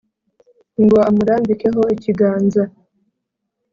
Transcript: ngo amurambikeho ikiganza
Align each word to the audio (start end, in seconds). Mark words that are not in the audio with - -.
ngo 0.83 0.97
amurambikeho 1.09 1.81
ikiganza 1.95 2.63